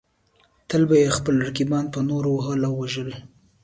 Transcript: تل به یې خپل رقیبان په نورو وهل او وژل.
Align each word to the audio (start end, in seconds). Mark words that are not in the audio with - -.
تل 0.69 0.81
به 0.89 0.95
یې 1.03 1.09
خپل 1.17 1.35
رقیبان 1.47 1.85
په 1.93 1.99
نورو 2.09 2.29
وهل 2.33 2.61
او 2.67 2.73
وژل. 2.81 3.09